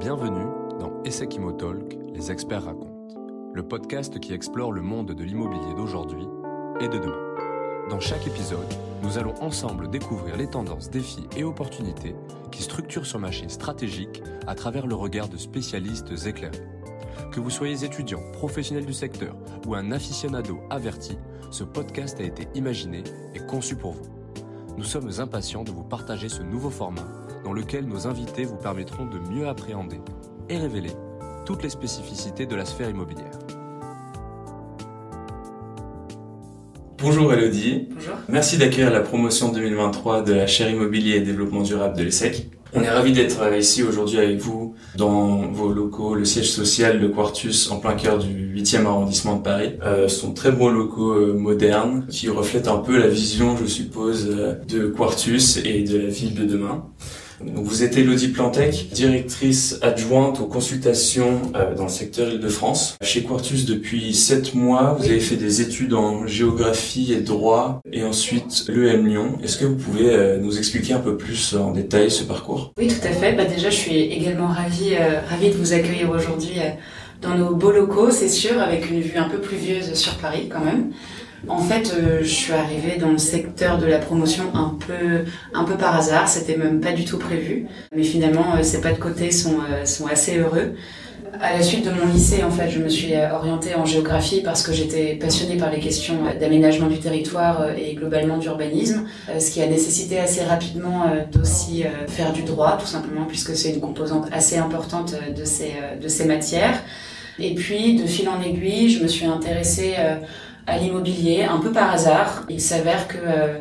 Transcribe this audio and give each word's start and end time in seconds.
Bienvenue 0.00 0.46
dans 0.78 1.02
Essek 1.02 1.40
Talk, 1.58 1.98
les 2.14 2.30
experts 2.30 2.66
racontent, 2.66 3.20
le 3.52 3.66
podcast 3.66 4.20
qui 4.20 4.32
explore 4.32 4.70
le 4.70 4.80
monde 4.80 5.10
de 5.10 5.24
l'immobilier 5.24 5.74
d'aujourd'hui 5.74 6.28
et 6.80 6.86
de 6.86 6.98
demain. 6.98 7.34
Dans 7.90 7.98
chaque 7.98 8.24
épisode, 8.28 8.72
nous 9.02 9.18
allons 9.18 9.34
ensemble 9.42 9.90
découvrir 9.90 10.36
les 10.36 10.48
tendances, 10.48 10.88
défis 10.88 11.26
et 11.36 11.42
opportunités 11.42 12.14
qui 12.52 12.62
structurent 12.62 13.06
ce 13.06 13.18
marché 13.18 13.48
stratégique 13.48 14.22
à 14.46 14.54
travers 14.54 14.86
le 14.86 14.94
regard 14.94 15.28
de 15.28 15.36
spécialistes 15.36 16.12
éclairés. 16.26 16.62
Que 17.32 17.40
vous 17.40 17.50
soyez 17.50 17.84
étudiant, 17.84 18.22
professionnel 18.34 18.86
du 18.86 18.94
secteur 18.94 19.34
ou 19.66 19.74
un 19.74 19.90
aficionado 19.90 20.60
averti, 20.70 21.18
ce 21.50 21.64
podcast 21.64 22.20
a 22.20 22.24
été 22.24 22.46
imaginé 22.54 23.02
et 23.34 23.40
conçu 23.40 23.74
pour 23.74 23.94
vous. 23.94 24.17
Nous 24.78 24.84
sommes 24.84 25.10
impatients 25.18 25.64
de 25.64 25.72
vous 25.72 25.82
partager 25.82 26.28
ce 26.28 26.40
nouveau 26.40 26.70
format 26.70 27.04
dans 27.42 27.52
lequel 27.52 27.84
nos 27.88 28.06
invités 28.06 28.44
vous 28.44 28.54
permettront 28.54 29.06
de 29.06 29.18
mieux 29.18 29.48
appréhender 29.48 29.98
et 30.48 30.56
révéler 30.56 30.92
toutes 31.44 31.64
les 31.64 31.68
spécificités 31.68 32.46
de 32.46 32.54
la 32.54 32.64
sphère 32.64 32.88
immobilière. 32.88 33.36
Bonjour 36.98 37.32
Elodie. 37.34 37.88
Bonjour. 37.92 38.14
Merci 38.28 38.56
d'accueillir 38.56 38.92
la 38.92 39.00
promotion 39.00 39.50
2023 39.50 40.22
de 40.22 40.32
la 40.32 40.46
chaire 40.46 40.70
immobilier 40.70 41.16
et 41.16 41.20
développement 41.22 41.62
durable 41.62 41.96
de 41.96 42.04
l'ESSEC. 42.04 42.48
On 42.74 42.82
est 42.82 42.90
ravis 42.90 43.12
d'être 43.12 43.40
ici 43.56 43.82
aujourd'hui 43.82 44.18
avec 44.18 44.38
vous 44.38 44.74
dans 44.94 45.50
vos 45.50 45.72
locaux, 45.72 46.14
le 46.14 46.26
siège 46.26 46.50
social 46.50 47.00
de 47.00 47.08
Quartus 47.08 47.70
en 47.70 47.78
plein 47.78 47.94
cœur 47.94 48.18
du 48.18 48.54
8e 48.54 48.84
arrondissement 48.84 49.36
de 49.36 49.42
Paris. 49.42 49.76
Euh, 49.82 50.06
ce 50.08 50.20
sont 50.20 50.34
très 50.34 50.52
bons 50.52 50.68
locaux 50.68 51.12
euh, 51.12 51.32
modernes 51.32 52.06
qui 52.10 52.28
reflètent 52.28 52.68
un 52.68 52.78
peu 52.78 52.98
la 52.98 53.08
vision, 53.08 53.56
je 53.56 53.64
suppose, 53.64 54.28
euh, 54.30 54.54
de 54.68 54.88
Quartus 54.88 55.56
et 55.64 55.82
de 55.82 55.98
la 55.98 56.08
ville 56.08 56.34
de 56.34 56.44
demain. 56.44 56.84
Vous 57.40 57.84
êtes 57.84 57.96
Elodie 57.96 58.28
Plantec, 58.28 58.88
directrice 58.92 59.78
adjointe 59.80 60.40
aux 60.40 60.46
consultations 60.46 61.40
euh, 61.54 61.74
dans 61.74 61.84
le 61.84 61.88
secteur 61.88 62.28
Île-de-France. 62.28 62.96
Chez 63.00 63.22
Quartus 63.22 63.64
depuis 63.64 64.12
7 64.12 64.54
mois, 64.54 64.96
vous 64.98 65.04
avez 65.04 65.20
fait 65.20 65.36
des 65.36 65.60
études 65.60 65.94
en 65.94 66.26
géographie 66.26 67.12
et 67.12 67.20
droit 67.20 67.80
et 67.92 68.02
ensuite 68.02 68.64
l'EM 68.68 69.06
Lyon. 69.06 69.38
Est-ce 69.42 69.56
que 69.56 69.66
vous 69.66 69.76
pouvez 69.76 70.10
euh, 70.10 70.38
nous 70.38 70.58
expliquer 70.58 70.94
un 70.94 70.98
peu 70.98 71.16
plus 71.16 71.54
en 71.54 71.70
détail 71.70 72.10
ce 72.10 72.24
parcours? 72.24 72.72
Oui, 72.76 72.88
tout 72.88 73.06
à 73.06 73.12
fait. 73.12 73.32
Bah, 73.34 73.44
déjà, 73.44 73.70
je 73.70 73.76
suis 73.76 73.96
également 73.96 74.48
ravie, 74.48 74.96
euh, 74.96 75.20
ravie 75.28 75.50
de 75.50 75.56
vous 75.56 75.72
accueillir 75.72 76.10
aujourd'hui 76.10 76.54
dans 77.22 77.36
nos 77.36 77.54
beaux 77.54 77.72
locaux, 77.72 78.10
c'est 78.10 78.28
sûr, 78.28 78.60
avec 78.60 78.90
une 78.90 79.00
vue 79.00 79.16
un 79.16 79.28
peu 79.28 79.38
pluvieuse 79.38 79.94
sur 79.94 80.14
Paris 80.16 80.48
quand 80.52 80.64
même. 80.64 80.92
En 81.46 81.58
fait, 81.58 81.94
euh, 81.94 82.18
je 82.22 82.28
suis 82.28 82.52
arrivée 82.52 82.96
dans 82.98 83.10
le 83.10 83.18
secteur 83.18 83.78
de 83.78 83.86
la 83.86 83.98
promotion 83.98 84.44
un 84.54 84.76
peu, 84.86 85.24
un 85.54 85.64
peu 85.64 85.76
par 85.76 85.94
hasard. 85.94 86.28
C'était 86.28 86.56
même 86.56 86.80
pas 86.80 86.92
du 86.92 87.04
tout 87.04 87.18
prévu. 87.18 87.66
Mais 87.94 88.02
finalement, 88.02 88.56
euh, 88.56 88.62
ces 88.62 88.80
pas 88.80 88.92
de 88.92 88.98
côté 88.98 89.30
sont, 89.30 89.58
euh, 89.70 89.84
sont 89.84 90.06
assez 90.06 90.38
heureux. 90.38 90.74
À 91.40 91.52
la 91.56 91.62
suite 91.62 91.84
de 91.84 91.90
mon 91.90 92.12
lycée, 92.12 92.42
en 92.42 92.50
fait, 92.50 92.70
je 92.70 92.80
me 92.80 92.88
suis 92.88 93.12
orientée 93.32 93.74
en 93.76 93.84
géographie 93.84 94.40
parce 94.42 94.62
que 94.62 94.72
j'étais 94.72 95.14
passionnée 95.14 95.56
par 95.56 95.70
les 95.70 95.78
questions 95.78 96.16
d'aménagement 96.40 96.88
du 96.88 96.98
territoire 96.98 97.68
et 97.76 97.94
globalement 97.94 98.38
d'urbanisme, 98.38 99.04
ce 99.38 99.50
qui 99.50 99.62
a 99.62 99.66
nécessité 99.66 100.18
assez 100.18 100.42
rapidement 100.42 101.04
d'aussi 101.30 101.84
faire 102.08 102.32
du 102.32 102.42
droit, 102.42 102.78
tout 102.80 102.86
simplement, 102.86 103.24
puisque 103.26 103.54
c'est 103.54 103.70
une 103.70 103.80
composante 103.80 104.26
assez 104.32 104.56
importante 104.56 105.14
de 105.36 105.44
ces, 105.44 105.74
de 106.00 106.08
ces 106.08 106.24
matières. 106.24 106.82
Et 107.38 107.54
puis, 107.54 107.94
de 107.96 108.06
fil 108.06 108.28
en 108.28 108.42
aiguille, 108.42 108.88
je 108.88 109.02
me 109.02 109.06
suis 109.06 109.26
intéressée 109.26 109.94
à 110.68 110.76
l'immobilier 110.76 111.44
un 111.44 111.58
peu 111.58 111.72
par 111.72 111.90
hasard. 111.92 112.44
Il 112.48 112.60
s'avère 112.60 113.08
que 113.08 113.16
euh, 113.16 113.58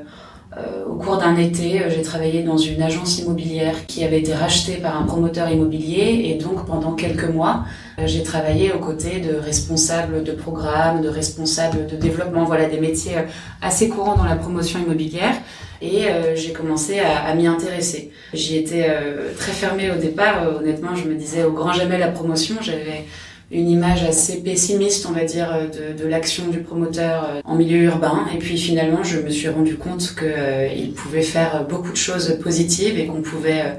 euh, 0.58 0.86
au 0.86 0.96
cours 0.96 1.18
d'un 1.18 1.38
été, 1.38 1.82
euh, 1.82 1.90
j'ai 1.90 2.02
travaillé 2.02 2.44
dans 2.44 2.58
une 2.58 2.82
agence 2.82 3.20
immobilière 3.20 3.86
qui 3.88 4.04
avait 4.04 4.20
été 4.20 4.34
rachetée 4.34 4.76
par 4.76 5.02
un 5.02 5.04
promoteur 5.04 5.50
immobilier 5.50 6.26
et 6.26 6.36
donc 6.36 6.66
pendant 6.66 6.94
quelques 6.94 7.30
mois, 7.30 7.64
j'ai 8.06 8.24
travaillé 8.24 8.74
aux 8.74 8.80
côtés 8.80 9.20
de 9.20 9.38
responsables 9.38 10.24
de 10.24 10.34
programmes, 10.34 11.02
de 11.02 11.10
responsables 11.10 11.88
de 11.88 11.96
développement, 11.96 12.44
voilà 12.44 12.68
des 12.68 12.80
métiers 12.80 13.16
assez 13.62 13.90
courants 13.90 14.16
dans 14.16 14.26
la 14.26 14.36
promotion 14.36 14.80
immobilière 14.80 15.36
et 15.82 16.06
j'ai 16.36 16.54
commencé 16.54 17.00
à, 17.00 17.24
à 17.24 17.34
m'y 17.34 17.48
intéresser. 17.48 18.12
J'y 18.34 18.58
étais 18.58 18.88
très 19.36 19.52
fermée 19.52 19.90
au 19.90 19.96
départ, 19.96 20.44
honnêtement, 20.60 20.96
je 20.96 21.10
me 21.10 21.16
disais 21.16 21.44
au 21.44 21.54
grand 21.54 21.74
jamais 21.74 21.98
la 21.98 22.10
promotion, 22.10 22.58
j'avais 22.62 23.06
une 23.52 23.70
image 23.70 24.04
assez 24.04 24.44
pessimiste, 24.44 25.06
on 25.10 25.14
va 25.14 25.24
dire, 25.24 25.50
de, 25.98 26.08
l'action 26.08 26.48
du 26.48 26.60
promoteur 26.60 27.26
euh, 27.30 27.42
en 27.46 27.56
milieu 27.56 27.84
urbain. 27.84 28.26
Et 28.34 28.38
puis 28.38 28.58
finalement, 28.58 29.04
je 29.04 29.20
me 29.20 29.30
suis 29.30 29.48
rendu 29.48 29.78
compte 29.78 30.16
qu'il 30.16 30.28
euh, 30.28 30.94
pouvait 30.96 31.22
faire 31.22 31.66
beaucoup 31.68 31.92
de 31.92 31.98
choses 31.98 32.38
positives 32.42 33.00
et 33.00 33.08
qu'on 33.08 33.22
pouvait 33.22 33.62
euh, 33.62 33.74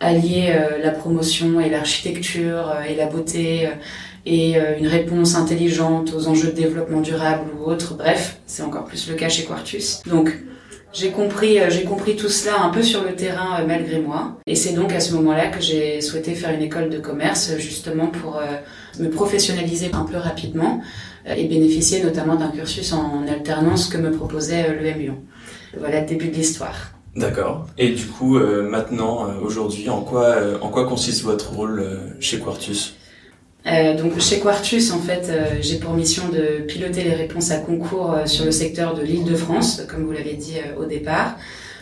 allier 0.00 0.52
la 0.82 0.90
promotion 0.90 1.60
et 1.60 1.70
l'architecture 1.70 2.74
et 2.88 2.96
la 2.96 3.06
beauté 3.06 3.68
et 4.26 4.56
une 4.80 4.88
réponse 4.88 5.36
intelligente 5.36 6.12
aux 6.12 6.26
enjeux 6.26 6.48
de 6.48 6.56
développement 6.56 7.02
durable 7.02 7.44
ou 7.56 7.70
autre. 7.70 7.94
Bref, 7.94 8.38
c'est 8.46 8.64
encore 8.64 8.86
plus 8.86 9.08
le 9.08 9.14
cas 9.14 9.28
chez 9.28 9.44
Quartus. 9.44 10.02
Donc, 10.10 10.36
j'ai 10.92 11.10
compris, 11.10 11.58
j'ai 11.68 11.84
compris 11.84 12.16
tout 12.16 12.28
cela 12.28 12.62
un 12.62 12.70
peu 12.70 12.82
sur 12.82 13.02
le 13.02 13.14
terrain 13.14 13.64
malgré 13.66 13.98
moi. 13.98 14.38
Et 14.46 14.54
c'est 14.54 14.72
donc 14.72 14.92
à 14.92 15.00
ce 15.00 15.14
moment-là 15.14 15.48
que 15.48 15.60
j'ai 15.60 16.00
souhaité 16.00 16.34
faire 16.34 16.50
une 16.50 16.62
école 16.62 16.90
de 16.90 16.98
commerce, 16.98 17.52
justement 17.58 18.08
pour 18.08 18.40
me 18.98 19.08
professionnaliser 19.08 19.90
un 19.92 20.04
peu 20.04 20.16
rapidement 20.16 20.82
euh, 21.26 21.34
et 21.34 21.46
bénéficier 21.46 22.02
notamment 22.02 22.36
d'un 22.36 22.50
cursus 22.50 22.92
en 22.92 23.26
alternance 23.28 23.88
que 23.88 23.96
me 23.96 24.10
proposait 24.10 24.66
euh, 24.68 24.82
l'EM 24.82 24.98
Lyon. 24.98 25.18
Voilà 25.78 26.00
le 26.00 26.06
début 26.06 26.28
de 26.28 26.34
l'histoire. 26.34 26.92
D'accord. 27.14 27.66
Et 27.78 27.90
du 27.90 28.06
coup, 28.06 28.38
euh, 28.38 28.62
maintenant, 28.62 29.26
aujourd'hui, 29.42 29.88
en 29.88 30.00
quoi, 30.00 30.36
en 30.60 30.68
quoi 30.68 30.86
consiste 30.86 31.22
votre 31.22 31.52
rôle 31.52 31.84
chez 32.20 32.38
Quartus? 32.38 32.96
Euh, 33.66 33.94
donc 33.96 34.18
chez 34.18 34.40
Quartus, 34.40 34.90
en 34.92 34.98
fait, 34.98 35.30
j'ai 35.60 35.78
pour 35.78 35.92
mission 35.92 36.28
de 36.28 36.62
piloter 36.62 37.04
les 37.04 37.14
réponses 37.14 37.50
à 37.50 37.58
concours 37.58 38.16
sur 38.26 38.44
le 38.44 38.50
secteur 38.50 38.94
de 38.94 39.02
l'Île-de-France, 39.02 39.82
comme 39.88 40.04
vous 40.04 40.12
l'avez 40.12 40.34
dit 40.34 40.56
au 40.78 40.84
départ. 40.84 41.36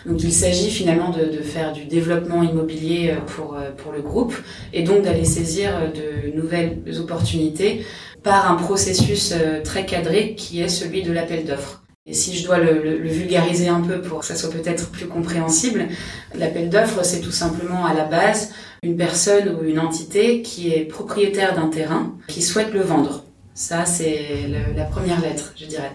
Donc 0.06 0.22
il 0.22 0.32
s'agit 0.32 0.70
finalement 0.70 1.10
de, 1.10 1.24
de, 1.24 1.42
faire 1.42 1.72
du 1.72 1.84
développement 1.84 2.42
immobilier 2.42 3.10
euh, 3.10 3.20
pour, 3.20 3.54
euh, 3.54 3.70
pour 3.76 3.92
le 3.92 4.00
groupe 4.00 4.34
et 4.72 4.82
donc 4.82 5.02
d'aller 5.02 5.24
saisir 5.24 5.70
euh, 5.76 6.30
de 6.32 6.36
nouvelles 6.36 6.82
opportunités 6.98 7.84
par 8.22 8.50
un 8.50 8.56
processus 8.56 9.32
très 9.64 9.86
cadré 9.86 10.34
qui 10.34 10.60
est 10.60 10.68
celui 10.68 11.02
de 11.02 11.10
l'appel 11.10 11.46
d'offres. 11.46 11.82
Et 12.06 12.14
si 12.14 12.36
je 12.36 12.44
dois 12.44 12.58
le, 12.58 12.96
vulgariser 13.06 13.68
un 13.68 13.80
peu 13.80 14.00
pour 14.00 14.20
que 14.20 14.26
ça 14.26 14.34
soit 14.34 14.50
peut-être 14.50 14.90
plus 14.90 15.06
compréhensible, 15.06 15.86
l'appel 16.34 16.70
d'offres, 16.70 17.04
c'est 17.04 17.20
tout 17.20 17.30
simplement 17.30 17.84
à 17.84 17.94
la 17.94 18.04
base 18.04 18.52
une 18.82 18.96
personne 18.96 19.56
ou 19.56 19.64
une 19.64 19.78
entité 19.78 20.40
qui 20.42 20.72
est 20.72 20.84
propriétaire 20.84 21.54
d'un 21.54 21.68
terrain, 21.68 22.16
qui 22.26 22.40
souhaite 22.40 22.72
le 22.72 22.80
vendre. 22.80 23.24
Ça, 23.54 23.84
c'est 23.84 24.48
la 24.74 24.84
première 24.84 25.20
lettre, 25.20 25.52
je 25.56 25.66
dirais. 25.66 25.92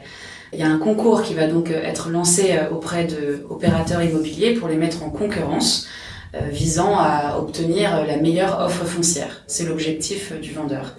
Il 0.54 0.60
y 0.60 0.64
a 0.64 0.70
un 0.70 0.78
concours 0.78 1.24
qui 1.24 1.34
va 1.34 1.48
donc 1.48 1.70
euh, 1.70 1.84
être 1.84 2.10
lancé 2.10 2.54
euh, 2.54 2.70
auprès 2.70 3.06
d'opérateurs 3.06 4.02
immobiliers 4.02 4.54
pour 4.54 4.70
les 4.70 4.78
mettre 4.78 5.04
en 5.04 5.10
concurrence 5.10 5.88
euh, 6.34 6.40
visant 6.50 6.98
à 6.98 7.38
obtenir 7.38 8.06
la 8.06 8.16
meilleure 8.16 8.62
offre 8.62 8.86
foncière. 8.86 9.44
C'est 9.48 9.66
l'objectif 9.66 10.32
du 10.40 10.54
vendeur. 10.54 10.96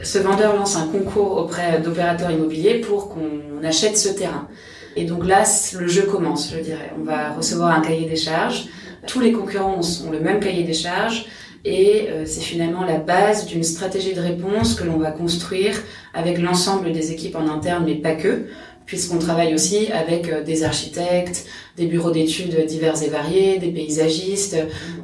Ce 0.00 0.18
vendeur 0.18 0.56
lance 0.56 0.76
un 0.76 0.86
concours 0.88 1.36
auprès 1.36 1.80
d'opérateurs 1.80 2.30
immobiliers 2.30 2.80
pour 2.80 3.08
qu'on 3.08 3.62
achète 3.64 3.96
ce 3.96 4.08
terrain. 4.08 4.48
Et 4.96 5.04
donc 5.04 5.26
là, 5.26 5.44
le 5.78 5.86
jeu 5.88 6.02
commence, 6.02 6.52
je 6.52 6.60
dirais. 6.60 6.92
On 6.98 7.04
va 7.04 7.32
recevoir 7.32 7.76
un 7.76 7.80
cahier 7.80 8.08
des 8.08 8.16
charges. 8.16 8.66
Tous 9.06 9.20
les 9.20 9.32
concurrents 9.32 9.80
ont 10.06 10.10
le 10.10 10.20
même 10.20 10.40
cahier 10.40 10.64
des 10.64 10.74
charges. 10.74 11.26
Et 11.64 12.08
euh, 12.10 12.24
c'est 12.26 12.40
finalement 12.40 12.84
la 12.84 12.98
base 12.98 13.46
d'une 13.46 13.62
stratégie 13.62 14.14
de 14.14 14.20
réponse 14.20 14.74
que 14.74 14.84
l'on 14.84 14.96
va 14.96 15.12
construire 15.12 15.80
avec 16.12 16.38
l'ensemble 16.38 16.92
des 16.92 17.12
équipes 17.12 17.36
en 17.36 17.48
interne, 17.48 17.84
mais 17.86 17.94
pas 17.94 18.16
que, 18.16 18.46
puisqu'on 18.86 19.18
travaille 19.18 19.54
aussi 19.54 19.88
avec 19.92 20.28
euh, 20.28 20.42
des 20.42 20.64
architectes, 20.64 21.46
des 21.76 21.86
bureaux 21.86 22.10
d'études 22.10 22.66
divers 22.66 23.02
et 23.02 23.08
variés, 23.08 23.58
des 23.58 23.70
paysagistes, 23.70 24.56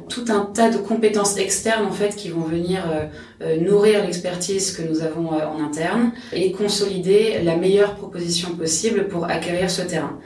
tout 0.07 0.25
un 0.29 0.41
tas 0.41 0.69
de 0.69 0.77
compétences 0.77 1.37
externes 1.37 1.85
en 1.85 1.91
fait 1.91 2.15
qui 2.15 2.29
vont 2.29 2.41
venir 2.41 2.83
euh, 3.41 3.57
nourrir 3.57 4.05
l'expertise 4.05 4.71
que 4.71 4.81
nous 4.81 5.01
avons 5.01 5.29
en 5.29 5.63
interne 5.63 6.11
et 6.31 6.51
consolider 6.51 7.39
la 7.43 7.55
meilleure 7.55 7.95
proposition 7.95 8.55
possible 8.55 9.07
pour 9.07 9.25
acquérir 9.25 9.71
ce 9.71 9.81
terrain 9.81 10.19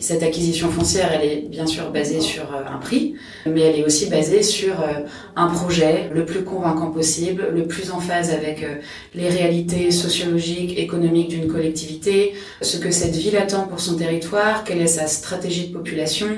cette 0.00 0.22
acquisition 0.22 0.70
foncière, 0.70 1.10
elle 1.12 1.28
est 1.28 1.48
bien 1.48 1.66
sûr 1.66 1.90
basée 1.90 2.20
sur 2.20 2.54
euh, 2.54 2.62
un 2.66 2.78
prix, 2.78 3.14
mais 3.46 3.60
elle 3.60 3.78
est 3.78 3.84
aussi 3.84 4.06
basée 4.08 4.42
sur 4.42 4.80
euh, 4.80 5.04
un 5.36 5.48
projet 5.48 6.10
le 6.12 6.24
plus 6.24 6.42
convaincant 6.42 6.90
possible, 6.90 7.48
le 7.52 7.66
plus 7.66 7.90
en 7.90 8.00
phase 8.00 8.30
avec 8.30 8.62
euh, 8.62 8.76
les 9.14 9.28
réalités 9.28 9.90
sociologiques, 9.90 10.78
économiques 10.78 11.28
d'une 11.28 11.48
collectivité, 11.48 12.32
ce 12.62 12.78
que 12.78 12.90
cette 12.90 13.14
ville 13.14 13.36
attend 13.36 13.66
pour 13.66 13.80
son 13.80 13.96
territoire, 13.96 14.64
quelle 14.64 14.80
est 14.80 14.86
sa 14.86 15.06
stratégie 15.06 15.68
de 15.68 15.74
population. 15.74 16.28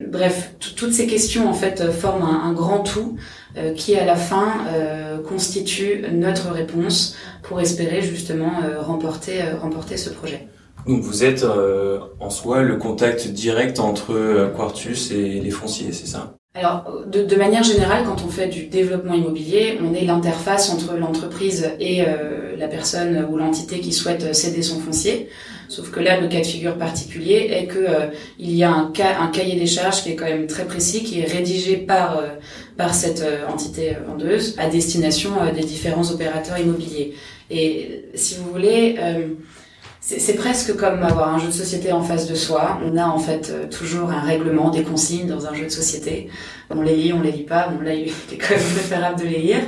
Bref, 0.00 0.54
toutes 0.76 0.92
ces 0.92 1.06
questions 1.06 1.48
en 1.48 1.54
fait 1.54 1.90
forment 1.92 2.24
un, 2.24 2.52
grand 2.52 2.80
tout 2.80 3.16
qui 3.76 3.94
à 3.94 4.04
la 4.04 4.16
fin 4.16 4.64
constitue 5.28 6.04
notre 6.10 6.50
réponse 6.50 7.16
pour 7.42 7.60
espérer 7.60 8.02
justement 8.02 8.50
remporter, 8.80 9.42
remporter 9.60 9.96
ce 9.96 10.10
projet. 10.10 10.48
Donc 10.86 11.02
vous 11.02 11.24
êtes 11.24 11.44
euh, 11.44 12.00
en 12.20 12.30
soi 12.30 12.62
le 12.62 12.76
contact 12.76 13.28
direct 13.28 13.78
entre 13.78 14.12
euh, 14.14 14.48
Quartus 14.48 15.10
et 15.10 15.40
les 15.40 15.50
fonciers, 15.50 15.92
c'est 15.92 16.06
ça? 16.06 16.36
Alors, 16.54 16.84
de, 17.06 17.36
manière 17.36 17.62
générale, 17.62 18.04
quand 18.04 18.22
on 18.26 18.28
fait 18.28 18.48
du 18.48 18.66
développement 18.66 19.14
immobilier, 19.14 19.78
on 19.82 19.94
est 19.94 20.04
l'interface 20.04 20.68
entre 20.68 20.96
l'entreprise 20.96 21.70
et 21.80 22.02
euh, 22.02 22.56
la 22.58 22.68
personne 22.68 23.26
ou 23.30 23.38
l'entité 23.38 23.80
qui 23.80 23.90
souhaite 23.90 24.34
céder 24.34 24.60
son 24.60 24.78
foncier. 24.78 25.30
Sauf 25.70 25.90
que 25.90 25.98
là, 26.00 26.20
le 26.20 26.28
cas 26.28 26.40
de 26.40 26.46
figure 26.46 26.76
particulier 26.76 27.48
est 27.52 27.64
que 27.64 27.78
euh, 27.78 28.06
il 28.38 28.54
y 28.54 28.64
a 28.64 28.70
un, 28.70 28.92
un 29.18 29.28
cahier 29.28 29.58
des 29.58 29.66
charges 29.66 30.02
qui 30.02 30.10
est 30.10 30.14
quand 30.14 30.26
même 30.26 30.46
très 30.46 30.66
précis, 30.66 31.02
qui 31.02 31.20
est 31.20 31.24
rédigé 31.24 31.78
par 31.78 32.18
euh, 32.18 32.28
par 32.76 32.94
cette 32.94 33.24
entité 33.48 33.96
vendeuse 34.06 34.54
à 34.58 34.68
destination 34.68 35.30
des 35.54 35.62
différents 35.62 36.10
opérateurs 36.10 36.58
immobiliers. 36.58 37.14
Et 37.50 38.06
si 38.14 38.36
vous 38.36 38.50
voulez 38.50 38.96
c'est 40.04 40.34
presque 40.34 40.74
comme 40.74 41.00
avoir 41.04 41.32
un 41.32 41.38
jeu 41.38 41.46
de 41.46 41.52
société 41.52 41.92
en 41.92 42.02
face 42.02 42.26
de 42.26 42.34
soi. 42.34 42.80
On 42.84 42.96
a 42.96 43.06
en 43.06 43.18
fait 43.18 43.50
euh, 43.50 43.68
toujours 43.68 44.10
un 44.10 44.20
règlement, 44.20 44.70
des 44.70 44.82
consignes 44.82 45.28
dans 45.28 45.46
un 45.46 45.54
jeu 45.54 45.66
de 45.66 45.70
société. 45.70 46.28
On 46.70 46.82
les 46.82 46.96
lit, 46.96 47.12
on 47.12 47.22
les 47.22 47.30
lit 47.30 47.44
pas. 47.44 47.68
Bon 47.68 47.80
là, 47.80 47.94
il 47.94 48.08
est 48.08 48.36
quand 48.36 48.50
même 48.50 48.64
préférable 48.74 49.20
de 49.20 49.26
les 49.28 49.38
lire. 49.38 49.60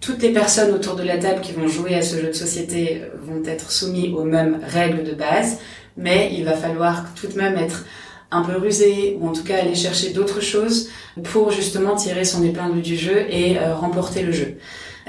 Toutes 0.00 0.22
les 0.22 0.32
personnes 0.32 0.74
autour 0.74 0.96
de 0.96 1.04
la 1.04 1.18
table 1.18 1.40
qui 1.40 1.52
vont 1.52 1.68
jouer 1.68 1.94
à 1.94 2.02
ce 2.02 2.16
jeu 2.16 2.28
de 2.28 2.32
société 2.32 3.00
euh, 3.00 3.16
vont 3.22 3.44
être 3.44 3.70
soumis 3.70 4.12
aux 4.12 4.24
mêmes 4.24 4.58
règles 4.66 5.04
de 5.04 5.12
base, 5.12 5.58
mais 5.96 6.32
il 6.36 6.44
va 6.44 6.54
falloir 6.54 7.04
tout 7.14 7.28
de 7.28 7.36
même 7.36 7.56
être 7.56 7.84
un 8.32 8.42
peu 8.42 8.56
rusé 8.56 9.18
ou 9.20 9.28
en 9.28 9.32
tout 9.32 9.44
cas 9.44 9.58
aller 9.58 9.76
chercher 9.76 10.10
d'autres 10.10 10.40
choses 10.40 10.88
pour 11.22 11.52
justement 11.52 11.94
tirer 11.94 12.24
son 12.24 12.42
épingle 12.42 12.80
du 12.80 12.96
jeu 12.96 13.24
et 13.30 13.58
euh, 13.58 13.76
remporter 13.76 14.22
le 14.22 14.32
jeu. 14.32 14.56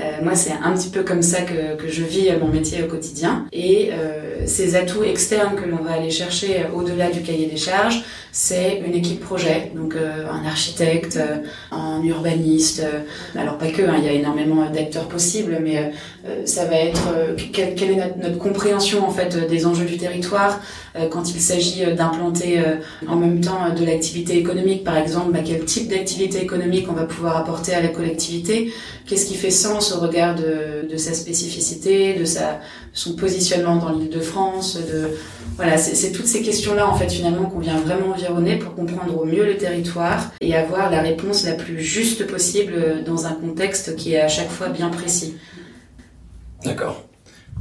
Euh, 0.02 0.24
moi, 0.24 0.36
c'est 0.36 0.52
un 0.52 0.74
petit 0.74 0.90
peu 0.90 1.04
comme 1.04 1.22
ça 1.22 1.42
que, 1.42 1.88
je 1.88 2.04
vis 2.04 2.30
mon 2.40 2.48
métier 2.48 2.84
au 2.84 2.88
quotidien. 2.88 3.46
Et 3.52 3.90
euh, 3.92 4.46
ces 4.46 4.76
atouts 4.76 5.04
externes 5.04 5.56
que 5.56 5.68
l'on 5.70 5.84
va 5.84 5.94
aller 5.94 6.10
chercher 6.10 6.66
au-delà 6.74 7.10
du 7.12 7.22
cahier 7.22 7.48
des 7.48 7.58
charges, 7.58 8.04
c'est 8.32 8.82
une 8.86 8.96
équipe 8.96 9.20
projet, 9.20 9.72
donc 9.76 9.96
euh, 9.96 10.26
un 10.30 10.46
architecte, 10.46 11.18
euh, 11.18 11.40
un 11.72 12.02
urbaniste, 12.04 12.84
alors 13.36 13.58
pas 13.58 13.68
que, 13.68 13.82
hein, 13.82 13.96
il 13.98 14.06
y 14.06 14.08
a 14.08 14.14
énormément 14.14 14.66
d'acteurs 14.70 15.08
possibles, 15.08 15.60
mais 15.62 15.92
ça 16.46 16.66
va 16.66 16.76
être 16.76 17.10
quelle, 17.52 17.92
est 17.92 17.96
notre, 17.96 18.18
notre, 18.18 18.38
compréhension 18.38 19.06
en 19.06 19.12
fait 19.12 19.36
des 19.50 19.66
enjeux 19.66 19.86
du 19.86 19.98
territoire 19.98 20.62
quand 21.10 21.34
il 21.34 21.42
s'agit 21.42 21.84
d'implanter 21.96 22.62
en 23.08 23.16
même 23.16 23.42
temps 23.42 23.74
de 23.78 23.86
l'activité 23.86 24.38
économique, 24.38 24.84
par 24.84 24.98
exemple, 24.98 25.32
bah, 25.32 25.40
quel 25.44 25.66
type 25.66 25.90
d'activité 25.90 26.42
économique 26.42 26.88
on 26.90 26.94
va 26.94 27.04
pouvoir 27.04 27.38
apporter 27.38 27.74
à 27.74 27.82
la 27.82 27.90
collectivité, 27.90 28.72
qu'est-ce 29.06 29.26
qui 29.26 29.36
fait 29.36 29.52
sens 29.52 29.91
au 29.92 30.00
regard 30.00 30.36
de, 30.36 30.98
sa 30.98 31.14
spécificité, 31.14 32.14
de 32.14 32.26
son 32.94 33.16
positionnement 33.16 33.78
dans 33.78 33.92
l'île 33.92 34.10
de 34.10 34.20
France, 34.20 34.78
voilà, 35.56 35.78
c'est 35.78 36.12
toutes 36.12 36.26
ces 36.26 36.42
questions-là 36.42 36.88
en 36.88 36.96
fait 36.96 37.10
finalement 37.10 37.46
qu'on 37.46 37.60
vient 37.60 37.80
vraiment 37.80 38.14
environner 38.14 38.58
pour 38.58 38.74
comprendre 38.76 39.20
au 39.22 39.26
mieux 39.26 39.46
le 39.46 39.58
territoire 39.58 40.32
et 40.42 40.56
avoir 40.56 40.90
la 40.90 41.02
réponse 41.02 41.46
la 41.46 41.54
plus 41.54 41.80
juste 41.82 42.26
possible 42.28 43.04
dans 43.06 43.26
un 43.26 43.34
contexte 43.34 43.96
qui 43.96 44.14
est 44.14 44.22
à 44.22 44.28
chaque 44.28 44.50
fois 44.50 44.70
bien 44.70 44.90
précis. 44.90 45.36
D'accord. 46.64 47.04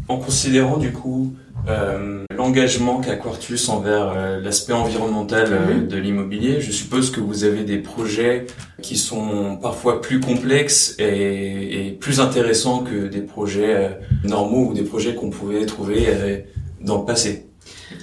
En 0.08 0.18
considérant 0.18 0.76
du 0.76 0.92
coup 0.92 1.32
euh, 1.68 2.24
l'engagement 2.36 3.00
qu'a 3.00 3.16
Quartus 3.16 3.68
envers 3.68 4.12
euh, 4.14 4.40
l'aspect 4.40 4.72
environnemental 4.72 5.48
euh, 5.52 5.74
mhm. 5.74 5.88
de 5.88 5.96
l'immobilier, 5.96 6.60
je 6.60 6.72
suppose 6.72 7.10
que 7.10 7.20
vous 7.20 7.44
avez 7.44 7.64
des 7.64 7.78
projets 7.78 8.46
qui 8.82 8.96
sont 8.96 9.56
parfois 9.56 10.00
plus 10.00 10.20
complexes 10.20 10.96
et, 10.98 11.88
et 11.88 11.90
plus 11.92 12.20
intéressants 12.20 12.82
que 12.82 13.08
des 13.08 13.20
projets 13.22 13.98
normaux 14.24 14.70
ou 14.70 14.74
des 14.74 14.82
projets 14.84 15.14
qu'on 15.14 15.30
pouvait 15.30 15.66
trouver 15.66 16.46
dans 16.80 16.98
le 16.98 17.04
passé. 17.04 17.46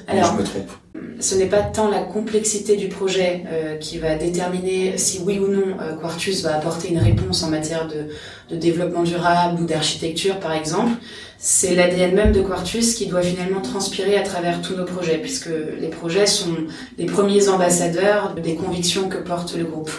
Alors, 0.08 0.34
je 0.34 0.42
me 0.42 0.44
trompe. 0.44 0.72
Ce 1.20 1.34
n'est 1.36 1.48
pas 1.48 1.62
tant 1.62 1.90
la 1.90 2.02
complexité 2.02 2.76
du 2.76 2.90
projet 2.90 3.44
euh, 3.48 3.76
qui 3.78 3.98
va 3.98 4.16
déterminer 4.16 4.98
si 4.98 5.20
oui 5.26 5.40
ou 5.40 5.48
non 5.48 5.78
euh, 5.82 5.96
Quartus 5.96 6.44
va 6.44 6.56
apporter 6.56 6.90
une 6.90 7.00
réponse 7.00 7.44
en 7.44 7.50
matière 7.50 7.88
de, 7.88 8.10
de 8.54 8.60
développement 8.60 9.02
durable 9.04 9.62
ou 9.62 9.66
d'architecture, 9.66 10.40
par 10.40 10.54
exemple. 10.54 10.92
C'est 11.40 11.74
l'ADN 11.74 12.14
même 12.14 12.32
de 12.34 12.42
Quartus 12.42 12.94
qui 12.94 13.08
doit 13.08 13.22
finalement 13.22 13.62
transpirer 13.62 14.16
à 14.18 14.24
travers 14.24 14.62
tous 14.62 14.76
nos 14.76 14.86
projets, 14.86 15.18
puisque 15.18 15.50
les 15.80 15.88
projets 15.90 16.28
sont 16.28 16.56
les 16.98 17.06
premiers 17.06 17.50
ambassadeurs 17.50 18.36
des 18.36 18.56
convictions 18.56 19.10
que 19.10 19.18
porte 19.18 19.56
le 19.56 19.64
groupe. 19.64 19.92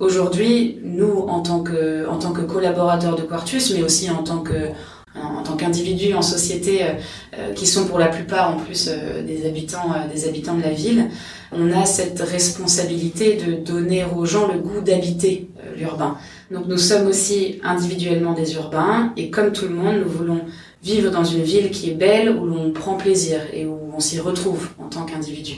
Aujourd'hui, 0.00 0.78
nous, 0.82 1.26
en 1.28 1.42
tant 1.42 1.60
que, 1.60 2.08
en 2.08 2.18
tant 2.18 2.32
que 2.32 2.40
collaborateurs 2.40 3.16
de 3.16 3.22
Quartus, 3.22 3.72
mais 3.74 3.82
aussi 3.82 4.10
en 4.10 4.22
tant 4.22 4.38
que 4.38 4.70
en, 5.16 5.42
tant 5.42 5.56
qu'individus 5.56 6.14
en 6.14 6.22
société, 6.22 6.82
euh, 6.82 6.92
euh, 7.38 7.52
qui 7.52 7.66
sont 7.66 7.86
pour 7.86 7.98
la 7.98 8.08
plupart 8.08 8.54
en 8.54 8.58
plus 8.58 8.88
euh, 8.88 9.22
des 9.22 9.46
habitants, 9.46 9.92
des 10.12 10.28
habitants 10.28 10.54
de 10.54 10.62
la 10.62 10.70
ville, 10.70 11.08
on 11.52 11.72
a 11.72 11.84
cette 11.84 12.20
responsabilité 12.20 13.36
de 13.36 13.54
donner 13.54 14.04
aux 14.04 14.24
gens 14.24 14.46
le 14.52 14.58
goût 14.58 14.80
d'habiter 14.80 15.48
l'urbain. 15.76 16.16
Donc 16.50 16.66
nous 16.66 16.78
sommes 16.78 17.08
aussi 17.08 17.60
individuellement 17.64 18.34
des 18.34 18.54
urbains 18.54 19.12
et 19.16 19.30
comme 19.30 19.52
tout 19.52 19.66
le 19.66 19.74
monde, 19.74 19.96
nous 20.04 20.10
voulons 20.10 20.42
vivre 20.82 21.10
dans 21.10 21.24
une 21.24 21.42
ville 21.42 21.70
qui 21.70 21.90
est 21.90 21.94
belle, 21.94 22.30
où 22.30 22.46
l'on 22.46 22.70
prend 22.70 22.94
plaisir 22.94 23.40
et 23.52 23.66
où 23.66 23.78
on 23.94 24.00
s'y 24.00 24.20
retrouve 24.20 24.68
en 24.78 24.88
tant 24.88 25.04
qu'individu. 25.04 25.56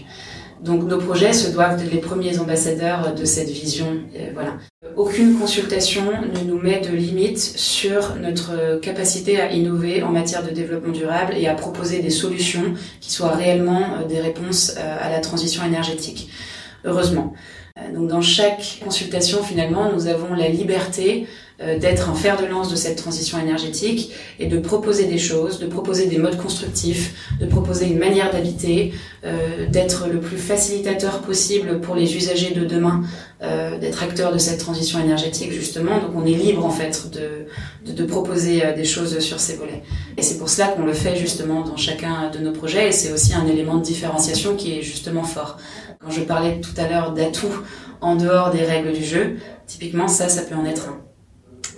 Donc 0.63 0.85
nos 0.85 0.99
projets 0.99 1.33
se 1.33 1.51
doivent 1.51 1.83
être 1.83 1.93
les 1.93 2.01
premiers 2.01 2.39
ambassadeurs 2.39 3.15
de 3.15 3.25
cette 3.25 3.51
vision. 3.51 4.01
voilà. 4.35 4.55
Aucune 4.97 5.39
consultation 5.39 6.03
ne 6.35 6.47
nous 6.47 6.59
met 6.61 6.81
de 6.81 6.95
limite 6.95 7.39
sur 7.39 8.17
notre 8.17 8.79
capacité 8.81 9.41
à 9.41 9.51
innover 9.51 10.03
en 10.03 10.11
matière 10.11 10.43
de 10.43 10.51
développement 10.51 10.93
durable 10.93 11.35
et 11.37 11.49
à 11.49 11.55
proposer 11.55 12.01
des 12.01 12.11
solutions 12.11 12.75
qui 13.01 13.11
soient 13.11 13.31
réellement 13.31 13.81
euh, 13.81 14.07
des 14.07 14.21
réponses 14.21 14.75
euh, 14.77 14.97
à 15.01 15.09
la 15.09 15.21
transition 15.21 15.65
énergétique. 15.65 16.31
Heureusement. 16.85 17.33
Euh, 17.79 17.95
donc 17.95 18.09
dans 18.09 18.21
chaque 18.21 18.81
consultation, 18.85 19.43
finalement, 19.43 19.93
nous 19.93 20.07
avons 20.07 20.35
la 20.35 20.49
liberté 20.49 21.27
euh, 21.27 21.42
d'être 21.79 22.11
un 22.11 22.15
fer 22.15 22.41
de 22.41 22.47
lance 22.47 22.71
de 22.71 22.77
cette 22.77 22.97
transition 22.97 23.39
énergétique 23.39 24.13
et 24.39 24.47
de 24.47 24.59
proposer 24.59 25.05
des 25.05 25.19
choses, 25.19 25.59
de 25.59 25.67
proposer 25.67 26.07
des 26.07 26.19
modes 26.19 26.37
constructifs, 26.37 27.37
de 27.41 27.47
proposer 27.47 27.87
une 27.87 27.99
manière 27.99 28.33
d'habiter, 28.33 28.93
euh, 29.25 29.69
d'être 29.69 30.09
le 30.09 30.21
plus 30.21 30.37
facilitateur 30.37 31.21
possible 31.21 31.81
pour 31.81 31.95
les 31.95 32.17
usagers 32.17 32.53
de 32.55 32.65
demain, 32.65 33.03
euh, 33.43 33.79
d'être 33.79 34.03
acteur 34.03 34.33
de 34.33 34.39
cette 34.39 34.59
transition 34.59 34.99
énergétique 35.01 35.53
justement. 35.53 36.01
Donc 36.01 36.11
on 36.17 36.25
est 36.25 36.35
libre 36.35 36.65
en 36.65 36.71
fait 36.71 37.11
de, 37.13 37.47
de, 37.91 37.97
de 37.97 38.05
proposer 38.05 38.63
des 38.77 38.85
choses 38.85 39.19
sur 39.21 39.39
ces 39.41 39.57
volets. 39.57 39.83
Et 40.17 40.23
c'est 40.23 40.39
pour 40.39 40.49
cela 40.49 40.69
qu'on 40.69 40.85
le 40.85 40.95
fait 40.95 41.17
justement 41.17 41.63
dans 41.63 41.77
chacun 41.77 42.31
de 42.31 42.39
nos 42.39 42.53
projets 42.53 42.89
et 42.89 42.93
c'est 42.93 43.13
aussi 43.13 43.35
un 43.35 43.47
élément 43.47 43.77
de 43.77 43.83
différenciation 43.83 44.57
qui 44.57 44.79
est 44.79 44.83
justement 44.83 45.25
fort. 45.25 45.59
Quand 46.01 46.11
je 46.11 46.23
parlais 46.23 46.61
tout 46.61 46.75
à 46.77 46.89
l'heure 46.89 47.13
d'atouts 47.13 47.63
en 48.01 48.17
dehors 48.17 48.51
des 48.51 48.65
règles 48.65 48.93
du 48.93 49.05
jeu, 49.05 49.37
typiquement 49.67 50.09
ça, 50.09 50.29
ça 50.29 50.43
peut 50.43 50.57
en 50.57 50.65
être 50.65 50.89
un. 50.89 51.12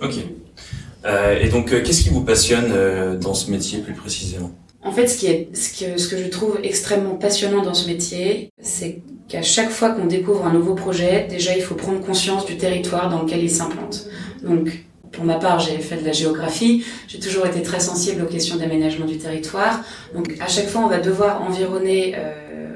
Ok. 0.01 0.15
Euh, 1.05 1.39
et 1.39 1.49
donc, 1.49 1.71
euh, 1.71 1.81
qu'est-ce 1.83 2.03
qui 2.03 2.09
vous 2.09 2.21
passionne 2.21 2.71
euh, 2.71 3.15
dans 3.15 3.33
ce 3.33 3.51
métier 3.51 3.79
plus 3.79 3.93
précisément? 3.93 4.51
En 4.83 4.91
fait, 4.91 5.07
ce, 5.07 5.17
qui 5.17 5.27
est, 5.27 5.55
ce, 5.55 5.69
que, 5.69 5.99
ce 5.99 6.07
que 6.07 6.17
je 6.17 6.27
trouve 6.27 6.59
extrêmement 6.63 7.15
passionnant 7.15 7.63
dans 7.63 7.73
ce 7.73 7.87
métier, 7.87 8.51
c'est 8.61 9.01
qu'à 9.27 9.41
chaque 9.41 9.69
fois 9.69 9.89
qu'on 9.89 10.05
découvre 10.05 10.45
un 10.45 10.53
nouveau 10.53 10.75
projet, 10.75 11.27
déjà, 11.29 11.55
il 11.55 11.63
faut 11.63 11.75
prendre 11.75 12.01
conscience 12.01 12.45
du 12.45 12.57
territoire 12.57 13.09
dans 13.09 13.23
lequel 13.23 13.43
il 13.43 13.49
s'implante. 13.49 14.07
Donc, 14.43 14.85
pour 15.11 15.23
ma 15.23 15.35
part, 15.35 15.59
j'ai 15.59 15.77
fait 15.79 15.97
de 15.97 16.05
la 16.05 16.11
géographie. 16.11 16.83
J'ai 17.07 17.19
toujours 17.19 17.45
été 17.47 17.61
très 17.61 17.79
sensible 17.79 18.23
aux 18.23 18.27
questions 18.27 18.57
d'aménagement 18.57 19.05
du 19.05 19.17
territoire. 19.17 19.81
Donc, 20.13 20.35
à 20.39 20.47
chaque 20.47 20.67
fois, 20.67 20.81
on 20.81 20.89
va 20.89 20.99
devoir 20.99 21.41
environner, 21.41 22.15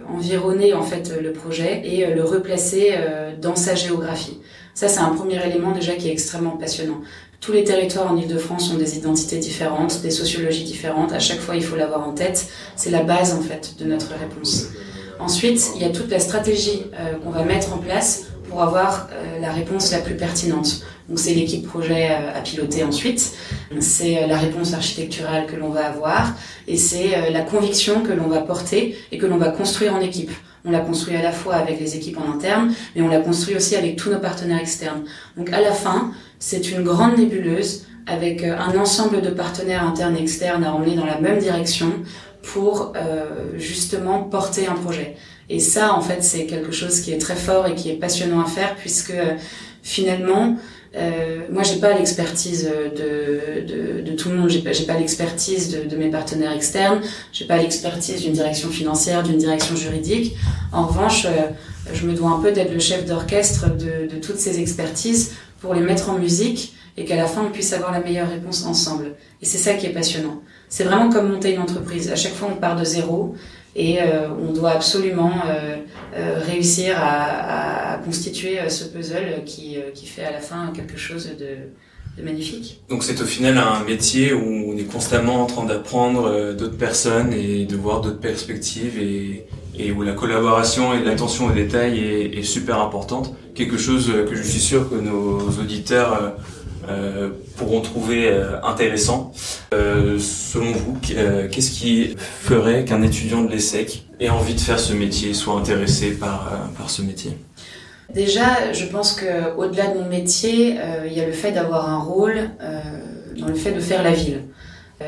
environner 0.08 0.74
en 0.74 0.84
fait 0.84 1.12
le 1.22 1.34
projet 1.34 1.82
et 1.84 2.06
le 2.08 2.24
replacer 2.24 2.94
dans 3.42 3.58
sa 3.58 3.76
géographie. 3.76 4.40
Ça, 4.80 4.88
c'est 4.88 5.02
un 5.02 5.10
premier 5.10 5.46
élément 5.46 5.72
déjà 5.72 5.92
qui 5.96 6.08
est 6.08 6.14
extrêmement 6.14 6.56
passionnant. 6.56 7.02
Tous 7.42 7.52
les 7.52 7.66
territoires 7.66 8.10
en 8.10 8.16
Ile-de-France 8.16 8.72
ont 8.72 8.78
des 8.78 8.96
identités 8.96 9.38
différentes, 9.38 10.02
des 10.02 10.10
sociologies 10.10 10.64
différentes. 10.64 11.12
À 11.12 11.20
chaque 11.20 11.42
fois, 11.42 11.58
il 11.58 11.64
faut 11.66 11.76
l'avoir 11.76 12.08
en 12.08 12.14
tête. 12.14 12.48
C'est 12.78 12.90
la 12.90 13.04
base, 13.04 13.34
en 13.34 13.42
fait, 13.42 13.76
de 13.78 13.84
notre 13.84 14.14
réponse. 14.14 14.68
Ensuite, 15.20 15.72
il 15.76 15.82
y 15.82 15.84
a 15.84 15.90
toute 15.90 16.10
la 16.10 16.20
stratégie 16.20 16.84
euh, 16.98 17.16
qu'on 17.22 17.30
va 17.30 17.44
mettre 17.44 17.74
en 17.74 17.80
place 17.80 18.28
pour 18.50 18.62
avoir 18.62 19.10
euh, 19.12 19.42
la 19.42 19.52
réponse 19.52 19.92
la 19.92 20.00
plus 20.00 20.16
pertinente. 20.16 20.86
Donc 21.10 21.20
c'est 21.20 21.34
l'équipe 21.34 21.68
projet 21.68 22.12
euh, 22.12 22.38
à 22.38 22.40
piloter 22.40 22.86
ensuite, 22.86 23.34
c'est 23.82 24.28
la 24.28 24.38
réponse 24.38 24.74
architecturale 24.74 25.46
que 25.46 25.58
l'on 25.58 25.70
va 25.70 25.88
avoir 25.88 26.36
et 26.68 26.78
c'est 26.78 27.32
la 27.32 27.42
conviction 27.42 28.02
que 28.02 28.14
l'on 28.14 28.28
va 28.28 28.40
porter 28.42 28.96
et 29.12 29.18
que 29.18 29.26
l'on 29.26 29.38
va 29.38 29.50
construire 29.50 29.94
en 29.94 30.00
équipe. 30.00 30.32
On 30.66 30.72
l'a 30.72 30.80
construit 30.80 31.16
à 31.16 31.22
la 31.22 31.32
fois 31.32 31.56
avec 31.56 31.80
les 31.80 31.96
équipes 31.96 32.18
en 32.18 32.34
interne, 32.34 32.74
mais 32.96 33.02
on 33.02 33.08
l'a 33.08 33.20
construit 33.20 33.56
aussi 33.56 33.76
avec 33.76 33.96
tous 33.96 34.10
nos 34.10 34.20
partenaires 34.20 34.60
externes. 34.60 35.04
Donc 35.38 35.52
à 35.54 35.62
la 35.62 35.72
fin, 35.72 36.12
c'est 36.40 36.72
une 36.72 36.84
grande 36.84 37.18
nébuleuse 37.18 37.86
avec 38.08 38.44
euh, 38.44 38.58
un 38.58 38.78
ensemble 38.78 39.22
de 39.22 39.30
partenaires 39.30 39.86
internes 39.86 40.18
et 40.18 40.22
externes 40.22 40.64
à 40.64 40.74
emmener 40.74 40.96
dans 40.96 41.06
la 41.06 41.20
même 41.20 41.40
direction 41.40 41.92
pour 42.42 42.94
euh, 42.96 43.58
justement 43.58 44.24
porter 44.24 44.68
un 44.68 44.76
projet. 44.76 45.16
Et 45.50 45.60
ça, 45.60 45.94
en 45.94 46.02
fait, 46.02 46.24
c'est 46.24 46.46
quelque 46.46 46.72
chose 46.72 47.02
qui 47.02 47.12
est 47.12 47.18
très 47.18 47.36
fort 47.36 47.68
et 47.68 47.76
qui 47.76 47.90
est 47.90 47.96
passionnant 47.96 48.42
à 48.42 48.46
faire 48.46 48.76
puisque 48.76 49.14
finalement, 49.82 50.58
euh, 50.96 51.42
moi, 51.52 51.64
j'ai 51.64 51.80
pas 51.80 51.94
l'expertise 51.94 52.66
de, 52.66 54.02
de, 54.02 54.12
tout 54.16 54.30
le 54.30 54.36
monde. 54.36 54.50
J'ai 54.50 54.62
pas, 54.62 54.72
pas 54.94 55.00
l'expertise 55.00 55.72
de, 55.72 55.88
de, 55.88 55.96
mes 55.96 56.10
partenaires 56.10 56.52
externes. 56.52 57.02
J'ai 57.32 57.46
pas 57.46 57.58
l'expertise 57.58 58.22
d'une 58.22 58.34
direction 58.34 58.70
financière, 58.70 59.24
d'une 59.24 59.38
direction 59.38 59.76
juridique. 59.76 60.36
En 60.72 60.88
revanche, 60.88 61.26
euh, 61.26 61.52
je 61.94 62.06
me 62.06 62.14
dois 62.14 62.32
un 62.32 62.40
peu 62.40 62.52
d'être 62.52 62.74
le 62.74 62.80
chef 62.80 63.06
d'orchestre 63.06 63.70
de, 63.70 64.14
de 64.14 64.20
toutes 64.20 64.38
ces 64.38 64.60
expertises 64.60 65.34
pour 65.62 65.74
les 65.74 65.82
mettre 65.82 66.10
en 66.10 66.18
musique 66.18 66.74
et 66.98 67.06
qu'à 67.06 67.16
la 67.16 67.26
fin 67.26 67.44
on 67.44 67.52
puisse 67.52 67.72
avoir 67.74 67.92
la 67.92 68.02
meilleure 68.02 68.30
réponse 68.30 68.66
ensemble. 68.66 69.16
Et 69.42 69.46
c'est 69.46 69.58
ça 69.58 69.74
qui 69.74 69.86
est 69.86 69.94
passionnant. 69.94 70.42
C'est 70.68 70.84
vraiment 70.84 71.10
comme 71.10 71.32
monter 71.32 71.54
une 71.54 71.62
entreprise. 71.62 72.12
À 72.12 72.16
chaque 72.16 72.34
fois, 72.34 72.50
on 72.52 72.60
part 72.60 72.76
de 72.76 72.84
zéro 72.84 73.36
et 73.76 74.02
euh, 74.02 74.28
on 74.30 74.52
doit 74.52 74.72
absolument 74.72 75.32
euh, 75.48 75.78
euh, 76.16 76.40
réussir 76.40 76.96
à, 77.00 78.00
constituer 78.04 78.58
ce 78.70 78.86
puzzle 78.86 79.44
qui, 79.46 79.78
qui 79.94 80.06
fait 80.06 80.24
à 80.24 80.32
la 80.32 80.40
fin 80.40 80.72
quelque 80.74 80.98
chose 80.98 81.30
de, 81.38 82.24
magnifique. 82.24 82.82
Donc 82.90 83.04
c'est 83.04 83.22
au 83.22 83.26
final 83.26 83.58
un 83.58 83.84
métier 83.84 84.34
où 84.34 84.72
on 84.72 84.78
est 84.78 84.86
constamment 84.92 85.44
en 85.44 85.46
train 85.46 85.66
d'apprendre 85.66 86.54
d'autres 86.54 86.78
personnes 86.78 87.34
et 87.34 87.66
de 87.66 87.76
voir 87.76 88.02
d'autres 88.02 88.20
perspectives 88.20 88.98
et, 88.98 89.46
et, 89.78 89.92
où 89.92 90.02
la 90.02 90.14
collaboration 90.14 90.94
et 90.94 91.04
l'attention 91.04 91.48
aux 91.48 91.52
détails 91.52 92.00
est, 92.00 92.38
est, 92.38 92.44
super 92.44 92.80
importante. 92.80 93.36
Quelque 93.54 93.78
chose 93.78 94.12
que 94.30 94.36
je 94.36 94.42
suis 94.42 94.62
sûr 94.62 94.90
que 94.90 94.96
nos 94.96 95.40
auditeurs 95.60 96.36
pourront 97.56 97.82
trouver 97.82 98.28
euh, 98.28 98.62
intéressant. 98.64 99.34
Euh, 99.74 100.18
selon 100.20 100.72
vous, 100.72 100.98
qu'est-ce 101.02 101.72
qui 101.72 102.16
ferait 102.18 102.86
qu'un 102.86 103.02
étudiant 103.02 103.44
de 103.44 103.52
l'ESSEC 103.52 104.06
ait 104.20 104.30
envie 104.30 104.56
de 104.56 104.60
faire 104.60 104.80
ce 104.80 104.94
métier, 104.94 105.34
soit 105.34 105.56
intéressé 105.56 106.12
par, 106.12 106.72
par 106.78 106.90
ce 106.90 107.02
métier? 107.02 107.38
Déjà, 108.14 108.74
je 108.74 108.86
pense 108.86 109.14
que 109.14 109.56
au-delà 109.58 109.88
de 109.88 110.00
mon 110.00 110.08
métier, 110.08 110.78
il 111.06 111.14
y 111.14 111.22
a 111.22 111.28
le 111.28 111.32
fait 111.32 111.52
d'avoir 111.52 111.90
un 111.90 112.00
rôle 112.00 112.50
dans 113.38 113.48
le 113.48 113.54
fait 113.54 113.72
de 113.72 113.80
faire 113.80 114.02
la 114.02 114.12
ville, 114.12 114.42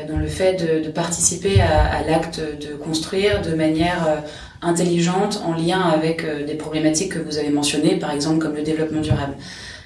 dans 0.08 0.18
le 0.18 0.28
fait 0.28 0.84
de, 0.84 0.88
participer 0.88 1.60
à 1.60 2.04
l'acte 2.06 2.40
de 2.40 2.74
construire 2.74 3.42
de 3.42 3.54
manière 3.54 4.22
intelligente 4.62 5.42
en 5.44 5.52
lien 5.52 5.80
avec 5.80 6.24
des 6.46 6.54
problématiques 6.54 7.14
que 7.14 7.18
vous 7.18 7.38
avez 7.38 7.50
mentionnées, 7.50 7.96
par 7.96 8.12
exemple 8.12 8.38
comme 8.38 8.54
le 8.54 8.62
développement 8.62 9.00
durable. 9.00 9.34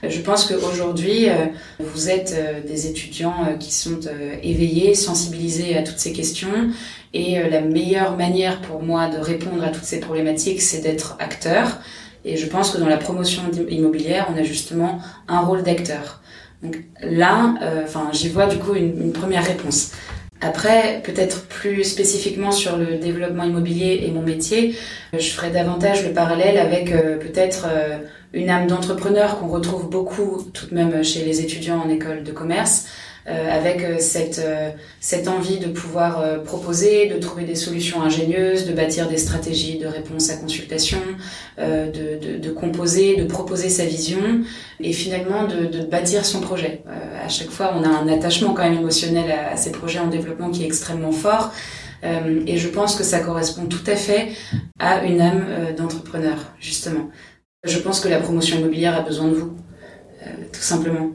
Je 0.03 0.21
pense 0.21 0.47
qu'aujourd'hui, 0.47 1.29
euh, 1.29 1.47
vous 1.81 2.11
êtes 2.11 2.35
euh, 2.37 2.61
des 2.61 2.87
étudiants 2.87 3.35
euh, 3.49 3.57
qui 3.57 3.73
sont 3.73 4.01
éveillés, 4.43 4.95
sensibilisés 4.95 5.77
à 5.77 5.83
toutes 5.83 5.99
ces 5.99 6.13
questions. 6.13 6.71
Et 7.15 7.39
la 7.49 7.63
meilleure 7.63 8.17
manière 8.17 8.61
pour 8.61 8.83
moi 8.83 9.09
de 9.09 9.17
répondre 9.17 9.65
à 9.65 9.71
toutes 9.71 9.85
ces 9.85 10.01
problématiques, 10.01 10.61
c'est 10.61 10.83
d'être 10.83 11.17
acteur. 11.19 11.79
Et 12.27 12.37
je 12.37 12.47
pense 12.47 12.71
que 12.71 12.79
dans 12.79 12.89
la 12.89 12.99
promotion 12.99 13.43
immobilière, 13.71 14.29
on 14.35 14.39
a 14.39 14.43
justement 14.43 14.99
un 15.27 15.41
rôle 15.41 15.63
d'acteur. 15.63 16.21
Donc 16.63 16.85
là, 17.01 17.55
enfin, 17.85 18.11
j'y 18.13 18.29
vois 18.29 18.47
du 18.47 18.59
coup 18.59 18.75
une, 18.75 19.01
une 19.01 19.13
première 19.13 19.47
réponse. 19.47 19.93
Après, 20.41 21.01
peut-être 21.03 21.47
plus 21.47 21.85
spécifiquement 21.85 22.53
sur 22.53 22.77
le 22.77 22.99
développement 22.99 23.45
immobilier 23.45 24.05
et 24.07 24.11
mon 24.11 24.23
métier, 24.23 24.77
je 25.13 25.29
ferai 25.31 25.51
davantage 25.51 26.07
le 26.07 26.13
parallèle 26.13 26.59
avec 26.59 26.91
peut-être 26.91 27.67
une 28.35 28.51
âme 28.51 28.67
d'entrepreneur 28.67 29.39
qu'on 29.39 29.49
retrouve 29.49 29.89
beaucoup 29.89 30.43
tout 30.53 30.67
de 30.67 30.75
même 30.75 31.03
chez 31.03 31.25
les 31.25 31.41
étudiants 31.41 31.81
en 31.81 31.89
école 31.89 32.23
de 32.23 32.33
commerce, 32.33 32.87
euh, 32.87 33.16
avec 33.29 33.83
euh, 33.83 33.97
cette, 33.99 34.39
euh, 34.39 34.71
cette 35.01 35.27
envie 35.27 35.59
de 35.59 35.67
pouvoir 35.67 36.21
euh, 36.21 36.39
proposer, 36.39 37.09
de 37.09 37.19
trouver 37.19 37.45
des 37.45 37.55
solutions 37.55 38.03
ingénieuses, 38.03 38.67
de 38.67 38.73
bâtir 38.73 39.09
des 39.09 39.17
stratégies 39.17 39.79
de 39.79 39.87
réponse 39.87 40.31
à 40.31 40.37
consultation, 40.37 40.99
de, 41.59 42.51
composer, 42.51 43.17
de 43.17 43.25
proposer 43.25 43.69
sa 43.69 43.85
vision 43.85 44.21
et 44.81 44.93
finalement 44.93 45.45
de, 45.45 45.85
bâtir 45.85 46.25
son 46.25 46.41
projet. 46.41 46.83
à 47.23 47.29
chaque 47.29 47.51
fois, 47.51 47.75
on 47.77 47.83
a 47.83 47.89
un 47.89 48.09
attachement 48.09 48.55
quand 48.55 48.63
même 48.63 48.79
émotionnel 48.79 49.31
à, 49.31 49.57
ces 49.57 49.73
projets 49.73 49.99
en 49.99 50.09
développement 50.09 50.51
qui 50.51 50.63
est 50.63 50.67
extrêmement 50.67 51.13
fort. 51.13 51.53
et 52.03 52.57
je 52.57 52.69
pense 52.69 52.95
que 52.97 53.05
ça 53.05 53.21
correspond 53.21 53.67
tout 53.67 53.85
à 53.87 53.97
fait 53.97 54.29
à 54.79 55.05
une 55.05 55.21
âme 55.21 55.47
d'entrepreneur, 55.77 56.37
justement. 56.61 57.11
Je 57.67 57.79
pense 57.79 58.01
que 58.01 58.09
la 58.09 58.21
promotion 58.21 58.59
immobilière 58.59 58.97
a 58.97 59.01
besoin 59.01 59.29
de 59.29 59.35
vous, 59.35 59.57
euh, 60.23 60.31
tout 60.53 60.61
simplement. 60.61 61.11